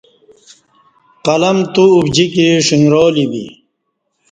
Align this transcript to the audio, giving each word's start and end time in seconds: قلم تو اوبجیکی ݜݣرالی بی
قلم 1.25 1.57
تو 1.73 1.83
اوبجیکی 1.95 2.47
ݜݣرالی 2.65 3.25
بی 3.31 3.45